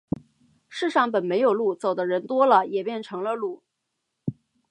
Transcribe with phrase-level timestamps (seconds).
[0.67, 3.61] 世上本没有路，走的人多了，也便成了路。